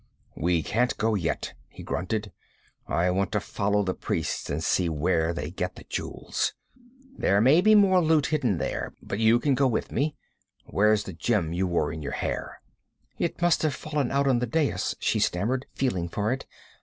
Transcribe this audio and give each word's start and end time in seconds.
'We 0.35 0.63
can't 0.63 0.97
go 0.97 1.13
yet,' 1.13 1.53
he 1.69 1.83
grunted. 1.83 2.31
'I 2.87 3.11
want 3.11 3.31
to 3.33 3.39
follow 3.39 3.83
the 3.83 3.93
priests 3.93 4.49
and 4.49 4.63
see 4.63 4.89
where 4.89 5.31
they 5.31 5.51
get 5.51 5.75
the 5.75 5.83
jewels. 5.83 6.53
There 7.19 7.39
may 7.39 7.61
be 7.61 7.75
more 7.75 8.01
loot 8.01 8.25
hidden 8.25 8.57
there. 8.57 8.95
But 9.03 9.19
you 9.19 9.39
can 9.39 9.53
go 9.53 9.67
with 9.67 9.91
me. 9.91 10.15
Where's 10.65 11.03
the 11.03 11.13
gem 11.13 11.53
you 11.53 11.67
wore 11.67 11.93
in 11.93 12.01
your 12.01 12.13
hair?' 12.13 12.61
'It 13.19 13.39
must 13.43 13.61
have 13.61 13.75
fallen 13.75 14.09
out 14.09 14.25
on 14.25 14.39
the 14.39 14.47
dais,' 14.47 14.95
she 14.97 15.19
stammered, 15.19 15.67
feeling 15.75 16.09
for 16.09 16.33
it. 16.33 16.47